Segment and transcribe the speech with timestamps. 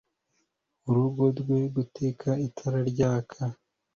[0.83, 3.41] murugo rwe gutwika itara ryaka